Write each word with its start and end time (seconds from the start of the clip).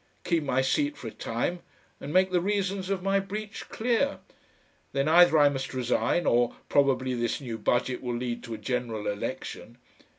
"Keep 0.23 0.43
my 0.45 0.63
seat 0.63 0.97
for 0.97 1.05
a 1.09 1.11
time 1.11 1.61
and 1.99 2.11
make 2.11 2.31
the 2.31 2.41
reasons 2.41 2.89
of 2.89 3.03
my 3.03 3.19
breach 3.19 3.69
clear. 3.69 4.17
Then 4.93 5.07
either 5.07 5.37
I 5.37 5.47
must 5.47 5.75
resign 5.75 6.25
or 6.25 6.55
probably 6.69 7.13
this 7.13 7.39
new 7.39 7.59
Budget 7.59 8.01
will 8.01 8.15
lead 8.17 8.43
to 8.45 8.55
a 8.55 8.57
General 8.57 9.05
Election. 9.05 9.77